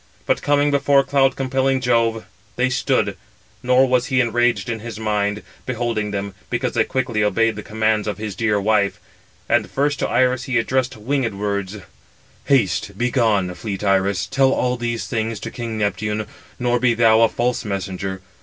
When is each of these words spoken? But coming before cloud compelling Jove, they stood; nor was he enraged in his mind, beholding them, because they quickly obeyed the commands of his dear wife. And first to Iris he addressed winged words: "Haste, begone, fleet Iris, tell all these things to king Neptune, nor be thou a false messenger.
But 0.25 0.41
coming 0.41 0.71
before 0.71 1.03
cloud 1.03 1.35
compelling 1.35 1.79
Jove, 1.79 2.25
they 2.55 2.71
stood; 2.71 3.15
nor 3.61 3.85
was 3.85 4.07
he 4.07 4.19
enraged 4.19 4.67
in 4.67 4.79
his 4.79 4.99
mind, 4.99 5.43
beholding 5.67 6.09
them, 6.09 6.33
because 6.49 6.73
they 6.73 6.83
quickly 6.83 7.23
obeyed 7.23 7.55
the 7.55 7.61
commands 7.61 8.07
of 8.07 8.17
his 8.17 8.33
dear 8.35 8.59
wife. 8.59 8.99
And 9.47 9.69
first 9.69 9.99
to 9.99 10.09
Iris 10.09 10.45
he 10.45 10.57
addressed 10.57 10.97
winged 10.97 11.35
words: 11.35 11.77
"Haste, 12.45 12.97
begone, 12.97 13.53
fleet 13.53 13.83
Iris, 13.83 14.25
tell 14.25 14.51
all 14.51 14.75
these 14.75 15.05
things 15.05 15.39
to 15.41 15.51
king 15.51 15.77
Neptune, 15.77 16.25
nor 16.57 16.79
be 16.79 16.95
thou 16.95 17.21
a 17.21 17.29
false 17.29 17.63
messenger. 17.63 18.23